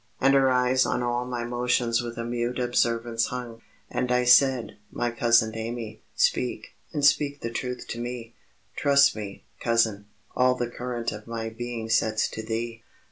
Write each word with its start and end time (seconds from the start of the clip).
And 0.19 0.33
her 0.33 0.49
eyes 0.51 0.83
on 0.83 1.03
all 1.03 1.25
my 1.27 1.43
motions 1.43 2.01
with 2.01 2.17
a 2.17 2.23
mute 2.25 2.57
observance 2.57 3.27
hung. 3.27 3.61
And 3.87 4.11
I 4.11 4.23
said 4.23 4.77
"My 4.91 5.11
cousin 5.11 5.55
Amy, 5.55 6.01
speak, 6.15 6.73
and 6.91 7.05
speak 7.05 7.41
the 7.41 7.51
truth 7.51 7.85
to 7.89 7.99
me, 7.99 8.33
Trust 8.75 9.15
me, 9.15 9.45
cousin, 9.59 10.07
all 10.35 10.55
the 10.55 10.71
current 10.71 11.11
of 11.11 11.27
my 11.27 11.49
being 11.49 11.87
sets 11.87 12.27
to 12.29 12.41
thee." 12.41 12.81